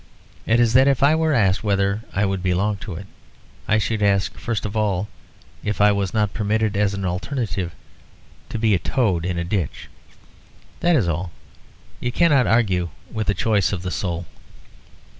It 0.47 0.59
is, 0.59 0.73
that 0.73 0.87
if 0.87 1.03
I 1.03 1.13
were 1.13 1.31
asked 1.35 1.63
whether 1.63 2.01
I 2.11 2.25
would 2.25 2.41
belong 2.41 2.77
to 2.77 2.95
it, 2.95 3.05
I 3.67 3.77
should 3.77 4.01
ask 4.01 4.35
first 4.35 4.65
of 4.65 4.75
all, 4.75 5.07
if 5.63 5.79
I 5.79 5.91
was 5.91 6.11
not 6.11 6.33
permitted, 6.33 6.75
as 6.75 6.95
an 6.95 7.05
alternative, 7.05 7.71
to 8.49 8.57
be 8.57 8.73
a 8.73 8.79
toad 8.79 9.25
in 9.27 9.37
a 9.37 9.43
ditch. 9.43 9.89
That 10.79 10.95
is 10.95 11.07
all. 11.07 11.29
You 11.99 12.11
cannot 12.11 12.47
argue 12.47 12.89
with 13.11 13.27
the 13.27 13.35
choice 13.35 13.71
of 13.71 13.83
the 13.83 13.91
soul." 13.91 14.25